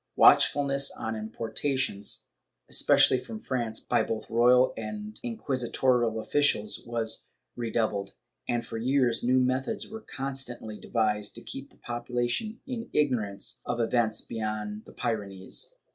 ^ 0.01 0.03
Watchfulness 0.15 0.89
on 0.89 1.15
importations, 1.15 2.25
especially 2.67 3.19
from 3.19 3.37
France, 3.37 3.79
by 3.79 4.01
both 4.01 4.31
royal 4.31 4.73
and 4.75 5.19
inquisitorial 5.21 6.19
officials, 6.19 6.81
was 6.87 7.27
redoub 7.55 7.93
led, 8.05 8.11
and 8.49 8.65
for 8.65 8.79
years 8.79 9.21
new 9.21 9.37
methods 9.39 9.87
were 9.87 10.01
constantly 10.01 10.79
devised 10.79 11.35
to 11.35 11.43
keep 11.43 11.69
the 11.69 11.77
population 11.77 12.61
in 12.65 12.89
ignorance 12.93 13.61
of 13.63 13.79
events 13.79 14.21
beyond 14.21 14.85
the 14.85 14.91
Pyrenees. 14.93 15.71